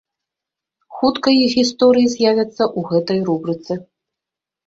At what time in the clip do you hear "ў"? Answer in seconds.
2.69-2.79